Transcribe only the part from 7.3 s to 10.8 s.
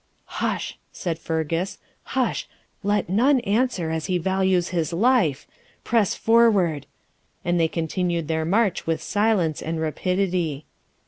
and they continued their march with silence and rapidity.